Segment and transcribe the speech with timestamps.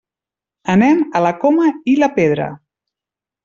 [0.75, 2.51] Anem a la Coma i la Pedra.